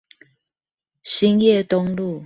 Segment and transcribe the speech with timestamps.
[1.03, 2.19] 興業東路